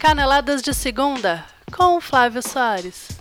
Caneladas 0.00 0.62
de 0.62 0.72
Segunda, 0.72 1.44
com 1.70 1.98
o 1.98 2.00
Flávio 2.00 2.42
Soares. 2.42 3.19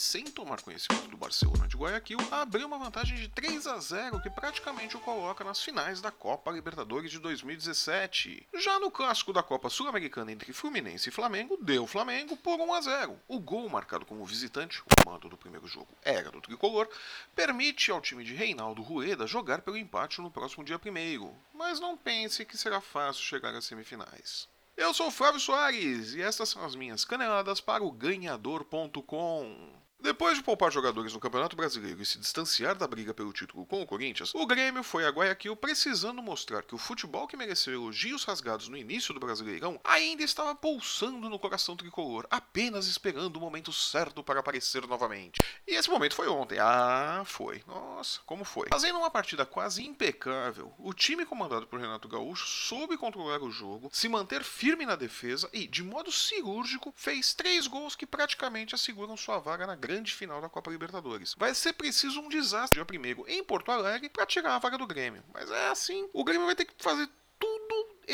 Sem 0.00 0.24
tomar 0.24 0.62
conhecimento 0.62 1.08
do 1.08 1.16
Barcelona 1.16 1.68
de 1.68 1.76
Guayaquil, 1.76 2.18
abriu 2.30 2.66
uma 2.66 2.78
vantagem 2.78 3.16
de 3.16 3.28
3 3.28 3.66
a 3.66 3.78
0 3.78 4.22
que 4.22 4.30
praticamente 4.30 4.96
o 4.96 5.00
coloca 5.00 5.44
nas 5.44 5.62
finais 5.62 6.00
da 6.00 6.10
Copa 6.10 6.50
Libertadores 6.50 7.10
de 7.10 7.18
2017. 7.18 8.46
Já 8.54 8.80
no 8.80 8.90
clássico 8.90 9.32
da 9.32 9.42
Copa 9.42 9.68
Sul-Americana 9.68 10.32
entre 10.32 10.54
Fluminense 10.54 11.10
e 11.10 11.12
Flamengo, 11.12 11.58
deu 11.60 11.86
Flamengo 11.86 12.36
por 12.36 12.58
1 12.58 12.74
a 12.74 12.80
0. 12.80 13.20
O 13.28 13.38
gol 13.38 13.68
marcado 13.68 14.06
como 14.06 14.24
visitante, 14.24 14.80
o 14.80 15.08
mando 15.08 15.28
do 15.28 15.36
primeiro 15.36 15.66
jogo 15.66 15.88
era 16.02 16.30
do 16.30 16.40
tricolor, 16.40 16.88
permite 17.34 17.90
ao 17.90 18.00
time 18.00 18.24
de 18.24 18.34
Reinaldo 18.34 18.80
Rueda 18.80 19.26
jogar 19.26 19.60
pelo 19.60 19.76
empate 19.76 20.22
no 20.22 20.30
próximo 20.30 20.64
dia 20.64 20.80
1 20.82 21.34
mas 21.52 21.78
não 21.78 21.94
pense 21.94 22.44
que 22.46 22.56
será 22.56 22.80
fácil 22.80 23.22
chegar 23.22 23.54
às 23.54 23.66
semifinais. 23.66 24.48
Eu 24.76 24.94
sou 24.94 25.10
Flávio 25.10 25.38
Soares 25.38 26.14
e 26.14 26.22
estas 26.22 26.48
são 26.48 26.64
as 26.64 26.74
minhas 26.74 27.04
caneladas 27.04 27.60
para 27.60 27.84
o 27.84 27.92
ganhador.com. 27.92 29.79
Depois 30.02 30.38
de 30.38 30.42
poupar 30.42 30.72
jogadores 30.72 31.12
no 31.12 31.20
Campeonato 31.20 31.54
Brasileiro 31.54 32.00
e 32.00 32.06
se 32.06 32.18
distanciar 32.18 32.74
da 32.74 32.86
briga 32.86 33.12
pelo 33.12 33.34
título 33.34 33.66
com 33.66 33.82
o 33.82 33.86
Corinthians, 33.86 34.34
o 34.34 34.46
Grêmio 34.46 34.82
foi 34.82 35.04
a 35.04 35.10
Guayaquil 35.10 35.54
precisando 35.54 36.22
mostrar 36.22 36.62
que 36.62 36.74
o 36.74 36.78
futebol 36.78 37.26
que 37.26 37.36
mereceu 37.36 37.74
elogios 37.74 38.24
rasgados 38.24 38.66
no 38.68 38.78
início 38.78 39.12
do 39.12 39.20
Brasileirão 39.20 39.78
ainda 39.84 40.22
estava 40.22 40.54
pulsando 40.54 41.28
no 41.28 41.38
coração 41.38 41.76
tricolor, 41.76 42.26
apenas 42.30 42.86
esperando 42.86 43.36
o 43.36 43.40
momento 43.40 43.74
certo 43.74 44.22
para 44.24 44.40
aparecer 44.40 44.86
novamente. 44.86 45.38
E 45.68 45.74
esse 45.74 45.90
momento 45.90 46.14
foi 46.14 46.28
ontem. 46.28 46.58
Ah, 46.58 47.22
foi. 47.26 47.62
Nossa, 47.66 48.20
como 48.24 48.42
foi. 48.42 48.68
Fazendo 48.70 48.98
uma 48.98 49.10
partida 49.10 49.44
quase 49.44 49.86
impecável, 49.86 50.72
o 50.78 50.94
time 50.94 51.26
comandado 51.26 51.66
por 51.66 51.78
Renato 51.78 52.08
Gaúcho 52.08 52.46
soube 52.46 52.96
controlar 52.96 53.42
o 53.42 53.50
jogo, 53.50 53.90
se 53.92 54.08
manter 54.08 54.42
firme 54.44 54.86
na 54.86 54.96
defesa 54.96 55.48
e, 55.52 55.66
de 55.66 55.82
modo 55.82 56.10
cirúrgico, 56.10 56.90
fez 56.96 57.34
três 57.34 57.66
gols 57.66 57.94
que 57.94 58.06
praticamente 58.06 58.74
asseguram 58.74 59.14
sua 59.14 59.38
vaga 59.38 59.66
na 59.66 59.76
grande 59.76 59.89
final 60.14 60.40
da 60.40 60.48
Copa 60.48 60.70
Libertadores. 60.70 61.34
Vai 61.36 61.54
ser 61.54 61.72
preciso 61.72 62.20
um 62.20 62.28
desastre 62.28 62.78
dia 62.78 62.84
primeiro 62.84 63.24
em 63.28 63.42
Porto 63.42 63.70
Alegre 63.70 64.08
para 64.08 64.26
tirar 64.26 64.54
a 64.54 64.58
vaga 64.58 64.78
do 64.78 64.86
Grêmio. 64.86 65.22
Mas 65.32 65.50
é 65.50 65.68
assim, 65.68 66.08
o 66.12 66.24
Grêmio 66.24 66.46
vai 66.46 66.54
ter 66.54 66.64
que 66.64 66.74
fazer 66.78 67.08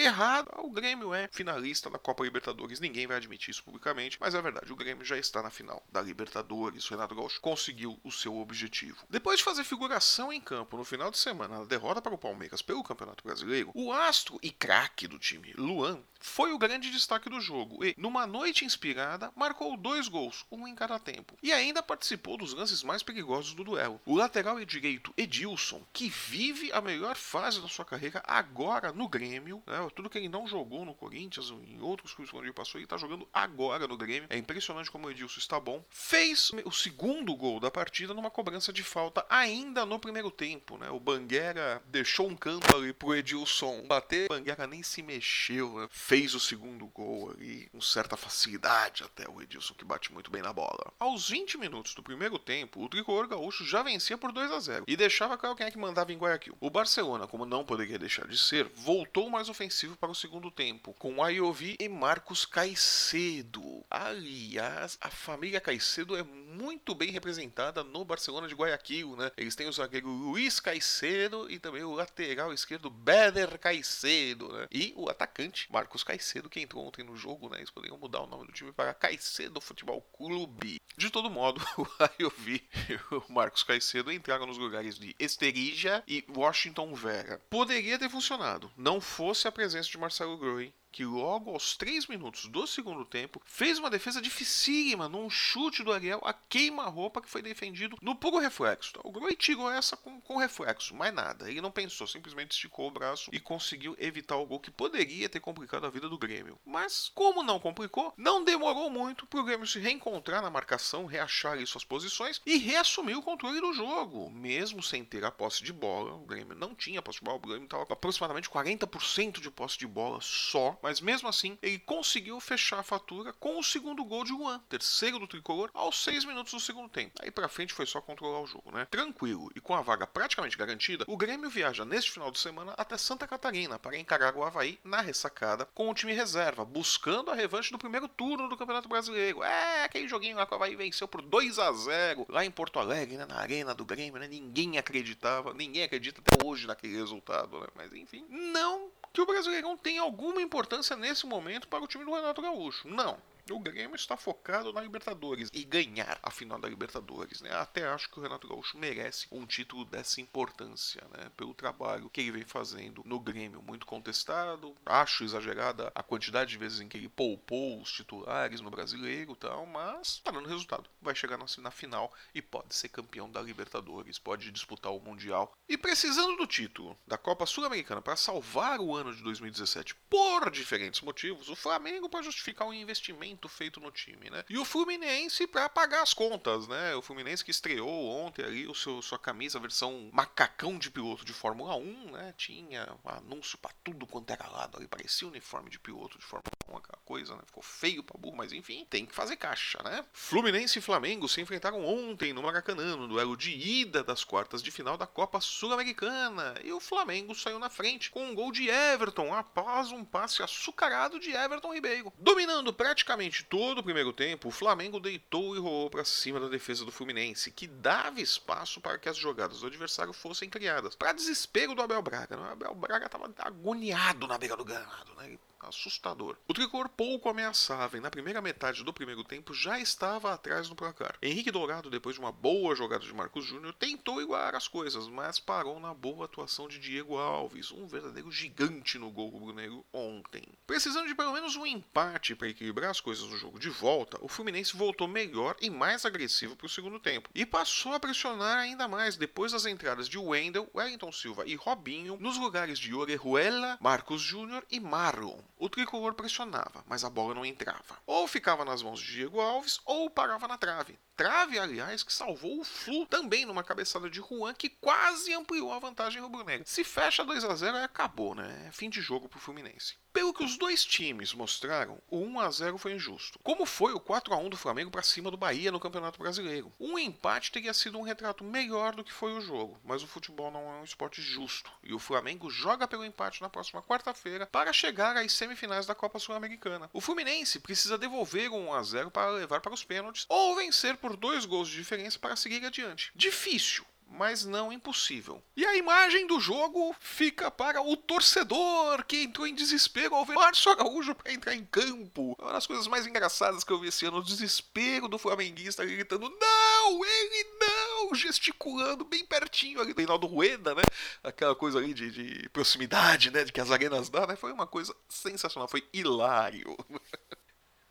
errado. 0.01 0.49
O 0.59 0.71
Grêmio 0.71 1.15
é 1.15 1.29
finalista 1.33 1.89
da 1.89 1.99
Copa 1.99 2.25
Libertadores. 2.25 2.81
Ninguém 2.81 3.07
vai 3.07 3.17
admitir 3.17 3.51
isso 3.51 3.65
publicamente, 3.65 4.19
mas 4.21 4.35
é 4.35 4.43
verdade. 4.43 4.73
O 4.73 4.77
Grêmio 4.77 5.05
já 5.05 5.17
está 5.17 5.43
na 5.43 5.51
final 5.51 5.83
da 5.91 6.03
Libertadores. 6.03 6.87
O 6.87 6.91
Renato 6.91 7.15
Gaúcho 7.15 7.41
conseguiu 7.41 7.99
o 8.05 8.13
seu 8.13 8.37
objetivo. 8.37 9.05
Depois 9.09 9.39
de 9.39 9.45
fazer 9.45 9.65
figuração 9.65 10.33
em 10.33 10.41
campo 10.41 10.77
no 10.77 10.85
final 10.85 11.11
de 11.11 11.19
semana, 11.19 11.59
na 11.59 11.65
derrota 11.65 12.03
para 12.03 12.15
o 12.15 12.19
Palmeiras 12.19 12.63
pelo 12.63 12.83
Campeonato 12.83 13.25
Brasileiro, 13.25 13.71
o 13.75 13.93
astro 13.93 14.39
e 14.43 14.51
craque 14.51 15.07
do 15.07 15.19
time, 15.19 15.55
Luan, 15.57 16.03
foi 16.21 16.53
o 16.53 16.59
grande 16.59 16.91
destaque 16.91 17.31
do 17.31 17.41
jogo 17.41 17.85
e, 17.85 17.95
numa 17.97 18.27
noite 18.27 18.65
inspirada, 18.65 19.33
marcou 19.37 19.77
dois 19.77 20.09
gols, 20.09 20.45
um 20.51 20.67
em 20.67 20.75
cada 20.75 20.99
tempo, 20.99 21.37
e 21.43 21.53
ainda 21.53 21.83
participou 21.83 22.37
dos 22.37 22.53
lances 22.53 22.83
mais 22.83 23.03
perigosos 23.03 23.55
do 23.55 23.65
duelo. 23.65 24.01
O 24.05 24.17
lateral 24.17 24.59
direito 24.67 25.15
Edilson, 25.17 25.83
que 25.93 26.09
vive 26.09 26.73
a 26.73 26.81
melhor 26.81 27.17
fase 27.17 27.61
da 27.61 27.69
sua 27.69 27.85
carreira 27.85 28.23
agora 28.27 28.93
no 28.93 29.09
Grêmio, 29.09 29.63
né? 29.67 29.86
Tudo 29.91 30.11
que 30.11 30.19
ele 30.19 30.29
não 30.29 30.47
jogou 30.47 30.85
no 30.85 30.95
Corinthians, 30.95 31.51
em 31.51 31.81
outros 31.81 32.13
clubes 32.13 32.33
onde 32.35 32.47
ele 32.47 32.53
passou, 32.53 32.79
ele 32.79 32.85
está 32.85 32.97
jogando 32.97 33.29
agora 33.33 33.87
no 33.87 33.97
Grêmio. 33.97 34.29
É 34.31 34.37
impressionante 34.37 34.91
como 34.91 35.07
o 35.07 35.11
Edilson 35.11 35.39
está 35.39 35.59
bom. 35.59 35.85
Fez 35.89 36.51
o 36.65 36.73
segundo 36.73 37.35
gol 37.35 37.61
da 37.61 37.71
partida 37.71 38.13
numa 38.13 38.31
cobrança 38.31 38.73
de 38.73 38.83
falta 38.83 39.25
ainda 39.29 39.87
no 39.87 39.99
primeiro 39.99 40.31
tempo. 40.31 40.77
Né? 40.77 40.91
O 40.91 41.01
Banguera 41.01 41.83
deixou 41.87 42.29
um 42.29 42.37
canto 42.37 42.75
ali 42.77 42.93
pro 42.93 43.15
Edilson 43.15 43.87
bater, 43.87 44.27
o 44.27 44.35
Banguera 44.35 44.67
nem 44.67 44.83
se 44.83 45.03
mexeu. 45.03 45.81
Né? 45.81 45.89
Fez 45.91 46.27
fez 46.27 46.35
o 46.35 46.41
segundo 46.41 46.87
gol 46.87 47.31
ali 47.31 47.69
com 47.71 47.81
certa 47.81 48.17
facilidade 48.17 49.05
até 49.05 49.29
o 49.31 49.41
Edilson 49.41 49.75
que 49.75 49.85
bate 49.85 50.13
muito 50.13 50.29
bem 50.29 50.43
na 50.43 50.53
bola. 50.53 50.93
Aos 50.99 51.29
20 51.31 51.57
minutos 51.57 51.95
do 51.95 52.03
primeiro 52.03 52.37
tempo, 52.37 52.83
o 52.83 52.89
tricolor 52.89 53.29
gaúcho 53.29 53.65
já 53.65 53.81
vencia 53.83 54.19
por 54.19 54.33
2 54.33 54.51
a 54.51 54.59
0 54.59 54.85
e 54.89 54.97
deixava 54.97 55.37
claro 55.37 55.55
quem 55.55 55.67
é 55.67 55.71
que 55.71 55.79
mandava 55.79 56.13
em 56.13 56.19
Guayaquil. 56.19 56.57
O 56.59 56.69
Barcelona, 56.69 57.29
como 57.29 57.47
não 57.47 57.65
poderia 57.65 57.99
deixar 57.99 58.27
de 58.27 58.37
ser, 58.37 58.65
voltou 58.75 59.31
mais 59.31 59.49
ofensivo 59.49 59.66
para 59.99 60.11
o 60.11 60.15
segundo 60.15 60.51
tempo, 60.51 60.95
com 60.95 61.23
Ayovi 61.23 61.77
e 61.81 61.89
Marcos 61.89 62.47
Caicedo. 62.47 63.85
Aliás, 63.91 64.97
a 65.01 65.11
família 65.11 65.61
Caicedo 65.61 66.17
é 66.17 66.23
muito 66.23 66.95
bem 66.95 67.11
representada 67.11 67.83
no 67.83 68.05
Barcelona 68.05 68.47
de 68.47 68.55
Guayaquil, 68.55 69.17
né? 69.17 69.31
Eles 69.37 69.57
têm 69.57 69.69
o 69.69 69.73
zagueiro 69.73 70.09
Luiz 70.09 70.61
Caicedo 70.61 71.51
e 71.51 71.59
também 71.59 71.83
o 71.83 71.95
lateral 71.95 72.53
esquerdo 72.53 72.89
Beder 72.89 73.59
Caicedo, 73.59 74.53
né? 74.53 74.69
E 74.71 74.93
o 74.97 75.09
atacante 75.09 75.71
Marcos 75.71 76.05
Caicedo, 76.05 76.49
que 76.49 76.61
entrou 76.61 76.87
ontem 76.87 77.05
no 77.05 77.17
jogo, 77.17 77.49
né? 77.49 77.59
Eles 77.59 77.71
poderiam 77.71 77.99
mudar 77.99 78.21
o 78.21 78.27
nome 78.27 78.47
do 78.47 78.53
time 78.53 78.73
para 78.73 78.95
Caicedo 78.95 79.61
Futebol 79.61 80.01
Clube. 80.17 80.81
De 80.97 81.11
todo 81.11 81.29
modo, 81.29 81.61
o 81.77 81.87
Ayovi 81.99 82.67
e 82.89 83.15
o 83.15 83.33
Marcos 83.33 83.63
Caicedo 83.63 84.13
entraram 84.13 84.47
nos 84.47 84.59
lugares 84.59 84.99
de 84.99 85.15
Esterija 85.19 86.03
e 86.07 86.25
Washington 86.35 86.95
Vera. 86.95 87.41
Poderia 87.51 87.99
ter 87.99 88.09
funcionado, 88.09 88.71
não 88.77 89.01
fosse 89.01 89.47
a 89.47 89.53
presença 89.57 89.89
de 89.89 89.97
Marcelo 89.97 90.37
Groi 90.37 90.71
que 90.97 91.05
logo 91.05 91.51
aos 91.51 91.77
3 91.77 92.07
minutos 92.07 92.47
do 92.47 92.67
segundo 92.67 93.05
tempo 93.05 93.43
fez 93.45 93.79
uma 93.79 93.91
defesa 93.91 94.19
dificílima 94.19 95.11
num 95.11 95.29
chute 95.29 95.83
do 95.85 95.93
Ariel 95.93 96.23
a 96.25 96.33
queima-roupa 96.33 97.21
que 97.21 97.29
foi 97.29 97.43
defendido 97.43 97.99
no 98.01 98.15
puro 98.15 98.39
reflexo. 98.39 98.95
O 99.05 99.13
Groi 99.13 99.37
tirou 99.37 99.71
essa 99.71 99.95
com, 99.95 100.19
com 100.23 100.39
reflexo, 100.39 100.95
mais 100.95 101.13
nada. 101.13 101.51
Ele 101.51 101.61
não 101.61 101.71
pensou, 101.71 102.07
simplesmente 102.07 102.53
esticou 102.53 102.89
o 102.89 102.91
braço 102.91 103.29
e 103.31 103.39
conseguiu 103.39 103.95
evitar 103.99 104.37
o 104.37 104.47
gol 104.47 104.59
que 104.59 104.71
poderia 104.71 105.29
ter 105.29 105.39
complicado 105.39 105.85
a 105.85 105.91
vida 105.91 106.09
do 106.09 106.17
Grêmio. 106.17 106.59
Mas, 106.65 107.13
como 107.15 107.43
não 107.43 107.61
complicou, 107.61 108.15
não 108.17 108.43
demorou 108.43 108.89
muito 108.89 109.27
para 109.27 109.41
o 109.41 109.45
Grêmio 109.45 109.67
se 109.67 109.79
reencontrar 109.79 110.41
na 110.41 110.49
marcação, 110.49 111.05
reachar 111.05 111.59
suas 111.67 111.85
posições 111.85 112.41
e 112.47 112.57
reassumir 112.57 113.19
o 113.19 113.23
controle 113.23 113.61
do 113.61 113.75
jogo. 113.75 114.31
Mesmo 114.31 114.83
sem 114.83 115.05
ter 115.05 115.27
a 115.27 115.31
posse 115.31 115.63
de 115.63 115.75
bola, 115.75 116.15
o 116.15 116.25
Grêmio 116.25 116.57
não 116.57 116.75
tinha 116.75 117.03
posse 117.03 117.19
de 117.19 117.25
bola, 117.27 117.37
o 117.37 117.41
Grêmio 117.41 117.65
estava 117.65 117.83
aproximadamente 117.83 118.49
40% 118.49 119.41
de 119.41 119.51
posse 119.51 119.77
de 119.77 119.87
bola 119.87 120.21
só 120.23 120.79
mas 120.87 121.01
mesmo 121.01 121.29
assim 121.29 121.59
ele 121.61 121.81
conseguiu 121.81 122.39
fechar 122.39 122.79
a 122.79 122.83
fatura 122.85 123.33
com 123.41 123.59
o 123.59 123.65
segundo 123.65 124.05
gol 124.05 124.23
de 124.23 124.31
Juan, 124.31 124.61
terceiro 124.69 125.19
do 125.19 125.27
tricolor, 125.27 125.69
aos 125.75 125.99
6 126.05 126.25
minutos 126.25 126.53
do 126.53 126.61
segundo 126.61 126.89
tempo. 126.89 127.13
Aí 127.21 127.29
pra 127.29 127.49
frente 127.49 127.75
foi 127.75 127.85
só 127.85 128.01
controlar 128.01 128.41
o 128.41 128.47
jogo, 128.47 128.71
né? 128.71 128.87
Tranquilo 128.89 129.51
e 129.57 129.61
com 129.61 129.75
a 129.75 129.83
vaga 129.83 130.07
praticamente 130.07 130.57
garantida, 130.57 131.05
o 131.09 131.17
Grêmio 131.17 131.51
viaja 131.51 131.85
neste 131.85 132.13
final 132.13 132.31
de 132.31 132.39
semana 132.39 132.73
até 132.77 132.97
Santa 132.97 133.27
Catarina 133.27 133.81
para 133.81 133.99
encarar 133.99 134.37
o 134.37 134.45
Havaí 134.45 134.79
na 134.85 135.01
ressacada 135.01 135.65
com 135.75 135.91
o 135.91 135.95
time 135.95 136.13
reserva, 136.13 136.65
buscando 136.65 137.33
a 137.33 137.35
revanche 137.35 137.73
do 137.73 137.79
primeiro 137.79 138.07
turno 138.07 138.49
do 138.49 138.57
Campeonato 138.57 138.89
Brasileiro. 138.89 139.43
É, 139.43 139.83
aquele 139.83 140.07
joguinho 140.07 140.37
lá 140.37 140.47
que 140.47 140.53
o 140.53 140.55
Havaí 140.55 140.77
venceu 140.77 141.09
por 141.09 141.21
2 141.21 141.59
a 141.59 141.73
0 141.73 142.27
lá 142.29 142.45
em 142.45 142.51
Porto 142.53 142.79
Alegre, 142.79 143.17
né, 143.17 143.27
na 143.27 143.41
arena 143.41 143.75
do 143.75 143.85
Grêmio, 143.85 144.21
né? 144.21 144.29
Ninguém 144.29 144.79
acreditava, 144.79 145.53
ninguém 145.53 145.83
acredita 145.83 146.21
até 146.21 146.47
hoje 146.47 146.65
naquele 146.65 146.97
resultado, 146.97 147.59
né? 147.59 147.67
Mas 147.75 147.93
enfim, 147.93 148.25
não 148.31 148.89
que 149.17 149.23
o 149.23 149.27
Brasileirão 149.27 149.79
tem 149.79 149.97
alguma 149.97 150.43
importância 150.43 150.95
nesse 150.95 151.27
momento 151.27 151.67
para 151.69 151.83
o 151.83 151.87
time 151.87 152.05
do 152.05 152.15
Renato 152.15 152.43
Gaúcho. 152.43 152.87
Não. 152.87 153.17
O 153.49 153.61
Grêmio 153.61 153.95
está 153.95 154.17
focado 154.17 154.73
na 154.73 154.81
Libertadores 154.81 155.49
e 155.53 155.63
ganhar 155.63 156.19
a 156.21 156.33
final 156.33 156.59
da 156.59 156.69
Libertadores, 156.69 157.41
né? 157.41 157.53
Até 157.53 157.87
acho 157.87 158.11
que 158.11 158.19
o 158.19 158.23
Renato 158.23 158.49
Gaúcho 158.49 158.77
merece 158.77 159.29
um 159.31 159.47
título 159.47 159.85
dessa 159.85 160.21
importância, 160.21 161.01
né? 161.17 161.31
Pelo 161.37 161.55
trabalho 161.55 162.11
que 162.11 162.21
ele 162.21 162.33
vem 162.33 162.45
fazendo 162.45 163.03
no 163.05 163.21
Grêmio, 163.21 163.63
muito 163.63 163.87
contestado. 163.87 164.75
Acho 164.85 165.23
exagerada 165.23 165.93
a 165.95 166.03
quantidade 166.03 166.51
de 166.51 166.59
vezes 166.59 166.81
em 166.81 166.89
que 166.89 166.97
ele 166.97 167.09
poupou 167.09 167.81
os 167.81 167.93
titulares 167.93 168.61
no 168.61 168.69
Brasileiro 168.69 169.33
e 169.33 169.37
tal, 169.37 169.65
mas 169.65 170.19
tá 170.25 170.33
dando 170.33 170.49
resultado. 170.49 170.91
Vai 171.01 171.15
chegar 171.15 171.39
na, 171.39 171.47
na 171.59 171.71
final 171.71 172.13
e 172.35 172.43
pode 172.43 172.75
ser 172.75 172.89
campeão 172.89 173.31
da 173.31 173.41
Libertadores, 173.41 174.19
pode 174.19 174.51
disputar 174.51 174.93
o 174.93 174.99
Mundial. 175.01 175.57
E 175.69 175.79
precisando 175.79 176.37
do 176.37 176.49
título 176.49 176.99
da 177.07 177.17
Copa 177.17 177.47
Sul-Americana 177.47 178.03
para 178.03 178.17
salvar 178.17 178.81
o 178.81 178.93
ano 178.93 179.15
de 179.15 179.23
2017 179.23 179.95
por 180.11 180.51
diferentes 180.51 181.01
motivos, 181.01 181.49
o 181.49 181.55
Flamengo 181.55 182.09
pode 182.09 182.27
justificar 182.27 182.67
um 182.67 182.73
investimento 182.73 183.36
feito 183.49 183.81
no 183.81 183.91
time, 183.91 184.31
né? 184.31 184.45
E 184.49 184.59
o 184.59 184.65
Fluminense 184.65 185.47
para 185.47 185.69
pagar 185.69 186.03
as 186.03 186.15
contas, 186.15 186.67
né? 186.67 186.95
O 186.95 187.03
Fluminense 187.03 187.45
que 187.45 187.51
estreou 187.51 188.09
ontem 188.09 188.45
ali 188.45 188.67
o 188.67 188.75
seu, 188.75 189.03
sua 189.03 189.19
camisa 189.19 189.59
versão 189.59 190.11
macacão 190.13 190.79
de 190.79 190.91
piloto 190.91 191.25
de 191.25 191.33
Fórmula 191.33 191.77
1, 191.77 192.11
né? 192.13 192.35
Tinha 192.37 192.89
anúncio 193.05 193.59
para 193.59 193.75
tudo 193.85 194.07
quanto 194.07 194.31
era 194.31 194.49
lado 194.49 194.77
ali, 194.77 194.87
parecia 194.87 195.29
uniforme 195.29 195.71
de 195.71 195.79
piloto 195.79 196.19
de 196.19 196.25
Fórmula 196.25 196.51
1, 196.71 196.77
aquela 196.77 197.03
coisa, 197.05 197.35
né? 197.37 197.43
Ficou 197.47 197.63
feio 197.63 198.03
pra 198.03 198.19
burro, 198.19 198.37
mas 198.37 198.53
enfim, 198.53 198.87
tem 198.89 199.07
que 199.07 199.15
fazer 199.15 199.37
caixa, 199.37 199.83
né? 199.83 200.05
Fluminense 200.13 200.79
e 200.79 200.83
Flamengo 200.83 201.29
se 201.29 201.41
enfrentaram 201.41 201.85
ontem 201.85 202.33
no 202.33 202.43
Maracanã, 202.43 202.97
no 202.97 203.09
duelo 203.09 203.37
de 203.37 203.51
ida 203.51 204.03
das 204.03 204.25
quartas 204.25 204.63
de 204.63 204.71
final 204.71 204.97
da 204.97 205.07
Copa 205.07 205.41
Sul-Americana. 205.41 206.55
E 206.63 206.73
o 206.73 206.81
Flamengo 206.81 207.35
saiu 207.35 207.59
na 207.59 207.71
frente 207.71 208.11
com 208.11 208.25
um 208.25 208.35
gol 208.35 208.53
de 208.53 208.69
Everton 208.69 209.35
após 209.35 209.91
um 209.91 210.05
passe 210.05 210.43
açucarado 210.43 211.19
de 211.19 211.33
Everton 211.33 211.75
Ribeiro, 211.75 212.13
dominando 212.19 212.73
praticamente 212.73 213.26
praticamente 213.27 213.45
todo 213.45 213.79
o 213.79 213.83
primeiro 213.83 214.13
tempo, 214.13 214.49
o 214.49 214.51
Flamengo 214.53 215.01
deitou 215.01 215.57
e 215.57 215.59
rolou 215.59 215.91
para 215.91 216.05
cima 216.05 216.41
da 216.41 216.49
defesa 216.49 216.85
do 216.85 216.93
Fluminense, 216.93 217.51
que 217.51 217.67
dava 217.67 218.21
espaço 218.21 218.81
para 218.81 218.99
que 218.99 219.09
as 219.09 219.17
jogadas 219.17 219.61
do 219.61 219.67
adversário 219.67 220.13
fossem 220.13 220.49
criadas. 220.49 220.95
Para 220.95 221.13
desespero 221.13 221.75
do 221.75 221.83
Abel 221.83 222.03
Braga, 222.03 222.37
né? 222.37 222.43
o 222.43 222.53
Abel 222.53 222.75
Braga 222.75 223.07
estava 223.07 223.33
agoniado 223.39 224.27
na 224.27 224.39
beira 224.39 224.57
do 224.57 224.65
gramado, 224.65 225.15
né? 225.17 225.39
Assustador. 225.69 226.37
O 226.49 226.55
tricolor 226.55 226.89
pouco 226.89 227.29
ameaçava 227.29 227.97
e 227.97 228.01
na 228.01 228.11
primeira 228.11 228.41
metade 228.41 228.85
do 228.85 228.93
primeiro 228.93 229.25
tempo 229.25 229.53
já 229.53 229.79
estava 229.79 230.33
atrás 230.33 230.69
no 230.69 230.77
placar. 230.77 231.17
Henrique 231.23 231.51
Dourado, 231.51 231.91
depois 231.91 232.15
de 232.15 232.21
uma 232.21 232.33
boa 232.33 232.75
jogada 232.75 233.05
de 233.05 233.15
Marcos 233.15 233.45
Júnior, 233.45 233.75
tentou 233.75 234.21
igualar 234.21 234.55
as 234.55 234.69
coisas, 234.69 235.09
mas 235.09 235.39
parou 235.39 235.79
na 235.81 235.93
boa 235.95 236.25
atuação 236.25 236.69
de 236.69 236.79
Diego 236.79 237.17
Alves, 237.17 237.71
um 237.71 237.87
verdadeiro 237.87 238.31
gigante 238.31 238.99
no 238.99 239.11
gol 239.11 239.29
rubro-negro 239.29 239.85
ontem. 239.93 240.43
Precisando 240.67 241.07
de 241.07 241.15
pelo 241.15 241.33
menos 241.33 241.57
um 241.57 241.67
empate 241.67 242.35
para 242.35 242.49
equilibrar 242.49 242.91
as 242.91 243.01
coisas 243.01 243.25
no 243.29 243.37
jogo 243.37 243.59
de 243.59 243.69
volta, 243.69 244.19
o 244.21 244.29
Fluminense 244.29 244.77
voltou 244.77 245.09
melhor 245.09 245.57
e 245.61 245.71
mais 245.71 246.05
agressivo 246.05 246.57
para 246.57 246.67
o 246.67 246.71
segundo 246.71 247.01
tempo 247.01 247.31
e 247.35 247.45
passou 247.45 247.93
a 247.93 248.01
pressionar 248.01 248.59
ainda 248.59 248.89
mais 248.89 249.17
depois 249.17 249.53
das 249.53 249.67
entradas 249.67 250.09
de 250.09 250.19
Wendel, 250.19 250.69
Wellington 250.75 251.13
Silva 251.13 251.45
e 251.47 251.55
Robinho 251.55 252.17
nos 252.21 252.39
lugares 252.39 252.79
de 252.79 252.95
Orejuela, 252.95 253.79
Marcos 253.81 254.21
Júnior 254.21 254.65
e 254.71 254.81
Marlon. 254.81 255.39
O 255.59 255.71
tricolor 255.71 256.15
pressionava, 256.15 256.85
mas 256.87 257.03
a 257.03 257.11
bola 257.11 257.35
não 257.35 257.45
entrava. 257.45 257.99
Ou 258.07 258.29
ficava 258.29 258.65
nas 258.65 258.83
mãos 258.83 259.01
de 259.01 259.13
Diego 259.13 259.41
Alves, 259.41 259.81
ou 259.85 260.11
parava 260.11 260.47
na 260.47 260.59
trave. 260.59 260.99
Trave, 261.17 261.59
aliás, 261.59 262.03
que 262.03 262.13
salvou 262.13 262.61
o 262.61 262.65
Flu 262.65 263.07
também 263.07 263.47
numa 263.47 263.65
cabeçada 263.65 264.11
de 264.11 264.21
Juan 264.21 264.53
que 264.53 264.69
quase 264.69 265.33
ampliou 265.33 265.73
a 265.73 265.79
vantagem 265.79 266.21
rubro-negra. 266.21 266.67
Se 266.67 266.85
fecha 266.85 267.25
2 267.25 267.43
a 267.45 267.55
0 267.55 267.79
acabou, 267.79 268.35
né? 268.35 268.67
É 268.69 268.71
fim 268.73 268.91
de 268.91 269.01
jogo 269.01 269.27
pro 269.27 269.41
Fluminense. 269.41 269.95
Pelo 270.13 270.33
que 270.33 270.45
os 270.45 270.57
dois 270.57 270.85
times 270.85 271.35
mostraram, 271.35 272.01
o 272.09 272.19
1 272.19 272.41
a 272.41 272.51
0 272.51 272.79
foi 272.79 272.93
injusto. 272.93 273.39
Como 273.43 273.67
foi 273.67 273.93
o 273.93 274.01
4 274.01 274.33
a 274.33 274.37
1 274.39 274.49
do 274.49 274.57
Flamengo 274.57 274.91
para 274.91 275.03
cima 275.03 275.31
do 275.31 275.37
Bahia 275.37 275.71
no 275.71 275.81
Campeonato 275.81 276.19
Brasileiro. 276.19 276.73
Um 276.81 276.99
empate 276.99 277.53
teria 277.53 277.75
sido 277.75 277.99
um 277.99 278.03
retrato 278.03 278.43
melhor 278.43 278.95
do 278.95 279.05
que 279.05 279.13
foi 279.13 279.33
o 279.35 279.41
jogo, 279.41 279.79
mas 279.85 280.03
o 280.03 280.07
futebol 280.07 280.51
não 280.51 280.61
é 280.61 280.81
um 280.81 280.85
esporte 280.85 281.21
justo 281.21 281.71
e 281.83 281.93
o 281.93 281.99
Flamengo 281.99 282.49
joga 282.51 282.89
pelo 282.89 283.05
empate 283.05 283.43
na 283.43 283.51
próxima 283.51 283.83
quarta-feira 283.83 284.47
para 284.47 284.73
chegar 284.73 285.17
às 285.17 285.33
semifinais 285.33 285.85
da 285.85 285.95
Copa 285.95 286.19
Sul-Americana. 286.19 286.89
O 286.93 287.01
Fluminense 287.01 287.61
precisa 287.61 287.99
devolver 287.99 288.51
o 288.51 288.57
1 288.57 288.73
a 288.73 288.83
0 288.83 289.11
para 289.11 289.31
levar 289.31 289.61
para 289.61 289.75
os 289.75 289.85
pênaltis 289.85 290.25
ou 290.31 290.57
vencer 290.57 290.97
por 290.97 291.06
dois 291.15 291.45
gols 291.45 291.69
de 291.69 291.77
diferença 291.77 292.19
para 292.19 292.35
seguir 292.35 292.65
adiante. 292.65 293.13
Difícil, 293.15 293.85
mas 294.09 294.45
não 294.45 294.73
impossível. 294.73 295.43
E 295.57 295.65
a 295.65 295.77
imagem 295.77 296.27
do 296.27 296.41
jogo 296.41 296.95
fica 297.01 297.51
para 297.51 297.83
o 297.83 297.97
torcedor 297.97 299.05
que 299.05 299.23
entrou 299.23 299.47
em 299.47 299.55
desespero 299.55 300.15
ao 300.15 300.25
ver 300.25 300.35
Márcio 300.35 300.73
Araújo 300.73 301.15
para 301.15 301.33
entrar 301.33 301.55
em 301.55 301.65
campo. 301.65 302.37
Uma 302.41 302.53
das 302.53 302.67
coisas 302.67 302.87
mais 302.87 303.07
engraçadas 303.07 303.63
que 303.63 303.73
eu 303.73 303.81
vi 303.81 303.89
esse 303.89 304.07
ano, 304.07 304.19
o 304.19 304.25
desespero 304.25 305.09
do 305.09 305.19
flamenguista 305.19 305.85
gritando: 305.85 306.29
Não, 306.29 307.05
ele 307.05 307.45
não! 307.61 308.15
Gesticulando 308.15 309.05
bem 309.05 309.25
pertinho 309.25 309.81
ali 309.81 309.93
do 309.93 309.99
Reinaldo 309.99 310.27
Rueda, 310.27 310.75
né? 310.75 310.83
Aquela 311.23 311.55
coisa 311.55 311.79
ali 311.79 311.93
de, 311.93 312.11
de 312.11 312.49
proximidade, 312.51 313.31
né? 313.31 313.45
De 313.45 313.53
que 313.53 313.61
as 313.61 313.71
arenas 313.71 314.09
dão, 314.09 314.27
né? 314.27 314.37
Foi 314.37 314.53
uma 314.53 314.67
coisa 314.67 314.95
sensacional, 315.09 315.69
foi 315.69 315.87
hilário. 315.93 316.77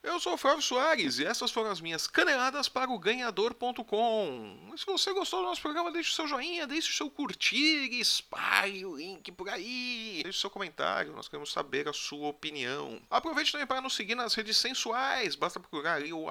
Eu 0.06 0.20
sou 0.20 0.36
o 0.36 0.38
Flávio 0.38 0.62
Soares 0.62 1.18
e 1.18 1.26
essas 1.26 1.50
foram 1.50 1.72
as 1.72 1.82
minhas 1.82 2.06
caneladas 2.06 2.70
para 2.70 2.92
o 2.92 3.00
ganhador.com. 3.00 4.74
Se 4.78 4.86
você 4.86 5.12
gostou 5.12 5.40
do 5.42 5.48
nosso 5.48 5.62
programa, 5.62 5.92
deixe 5.92 6.12
o 6.12 6.14
seu 6.14 6.28
joinha, 6.28 6.68
deixe 6.68 6.92
o 6.92 6.94
seu 6.94 7.10
curtir, 7.10 7.92
espalhe 8.00 8.86
o 8.86 8.96
link 8.96 9.32
por 9.32 9.50
aí. 9.50 10.20
Deixe 10.22 10.38
o 10.38 10.42
seu 10.42 10.50
comentário, 10.52 11.12
nós 11.14 11.28
queremos 11.28 11.52
saber 11.52 11.90
a 11.90 11.94
sua 11.94 12.28
opinião. 12.28 13.02
Aproveite 13.10 13.52
também 13.52 13.66
para 13.66 13.82
nos 13.82 13.96
seguir 13.96 14.14
nas 14.14 14.36
redes 14.36 14.58
sensuais, 14.58 15.36
basta 15.36 15.60
procurar 15.60 15.96
ali 15.96 16.14
o 16.14 16.28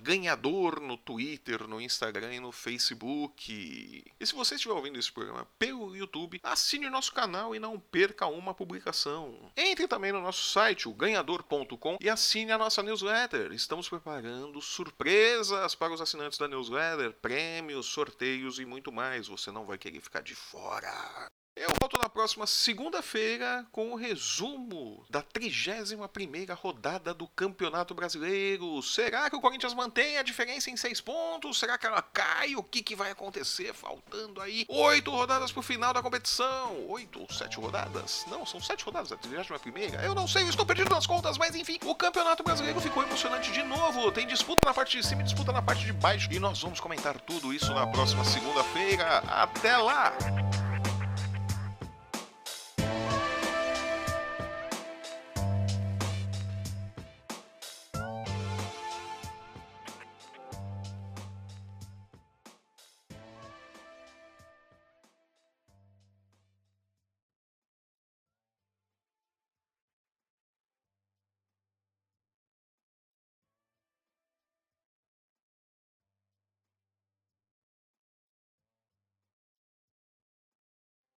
ganhador 0.00 0.80
no 0.80 0.96
Twitter, 0.96 1.68
no 1.68 1.80
Instagram 1.80 2.34
e 2.34 2.40
no 2.40 2.50
Facebook. 2.50 4.04
E 4.18 4.26
se 4.26 4.34
você 4.34 4.56
estiver 4.56 4.74
ouvindo 4.74 4.98
esse 4.98 5.12
programa 5.12 5.46
pelo 5.56 5.96
YouTube, 5.96 6.40
assine 6.42 6.86
o 6.86 6.90
nosso 6.90 7.12
canal 7.12 7.54
e 7.54 7.60
não 7.60 7.78
perca 7.78 8.26
uma 8.26 8.52
publicação. 8.52 9.52
Entre 9.56 9.86
também 9.86 10.10
no 10.10 10.20
nosso 10.20 10.50
site, 10.50 10.88
o 10.88 10.92
ganhador.com, 10.92 11.96
e 12.00 12.10
assine 12.10 12.50
a 12.50 12.58
nossa 12.58 12.82
newsletter 12.82 13.03
newsletter. 13.04 13.52
Estamos 13.52 13.88
preparando 13.88 14.60
surpresas 14.62 15.74
para 15.74 15.92
os 15.92 16.00
assinantes 16.00 16.38
da 16.38 16.48
newsletter, 16.48 17.12
prêmios, 17.20 17.86
sorteios 17.86 18.58
e 18.58 18.64
muito 18.64 18.90
mais. 18.90 19.28
Você 19.28 19.50
não 19.52 19.66
vai 19.66 19.76
querer 19.76 20.00
ficar 20.00 20.22
de 20.22 20.34
fora. 20.34 21.28
Eu 21.56 21.68
volto 21.80 21.96
na 21.98 22.08
próxima 22.08 22.48
segunda-feira 22.48 23.64
com 23.70 23.92
o 23.92 23.94
resumo 23.94 25.04
da 25.08 25.22
31ª 25.22 26.52
rodada 26.52 27.14
do 27.14 27.28
Campeonato 27.28 27.94
Brasileiro. 27.94 28.82
Será 28.82 29.30
que 29.30 29.36
o 29.36 29.40
Corinthians 29.40 29.72
mantém 29.72 30.18
a 30.18 30.24
diferença 30.24 30.68
em 30.68 30.76
seis 30.76 31.00
pontos? 31.00 31.60
Será 31.60 31.78
que 31.78 31.86
ela 31.86 32.02
cai? 32.02 32.56
O 32.56 32.62
que, 32.62 32.82
que 32.82 32.96
vai 32.96 33.12
acontecer? 33.12 33.72
Faltando 33.72 34.40
aí 34.40 34.66
oito 34.68 35.12
rodadas 35.12 35.52
para 35.52 35.60
o 35.60 35.62
final 35.62 35.94
da 35.94 36.02
competição. 36.02 36.88
Oito 36.88 37.20
ou 37.20 37.32
sete 37.32 37.56
rodadas? 37.56 38.24
Não, 38.26 38.44
são 38.44 38.60
sete 38.60 38.84
rodadas. 38.84 39.12
A 39.12 39.16
31ª? 39.16 40.02
Eu 40.02 40.12
não 40.12 40.26
sei, 40.26 40.42
eu 40.42 40.50
estou 40.50 40.66
perdido 40.66 40.90
nas 40.90 41.06
contas, 41.06 41.38
mas 41.38 41.54
enfim. 41.54 41.78
O 41.84 41.94
Campeonato 41.94 42.42
Brasileiro 42.42 42.80
ficou 42.80 43.04
emocionante 43.04 43.52
de 43.52 43.62
novo. 43.62 44.10
Tem 44.10 44.26
disputa 44.26 44.66
na 44.66 44.74
parte 44.74 44.96
de 44.96 45.06
cima 45.06 45.20
e 45.20 45.24
disputa 45.24 45.52
na 45.52 45.62
parte 45.62 45.86
de 45.86 45.92
baixo. 45.92 46.28
E 46.32 46.40
nós 46.40 46.60
vamos 46.60 46.80
comentar 46.80 47.20
tudo 47.20 47.54
isso 47.54 47.72
na 47.72 47.86
próxima 47.86 48.24
segunda-feira. 48.24 49.18
Até 49.28 49.76
lá! 49.76 50.12